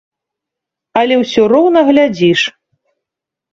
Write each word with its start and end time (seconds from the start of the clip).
Але 1.01 1.15
ўсё 1.23 1.41
роўна 1.53 1.79
глядзіш. 1.93 2.41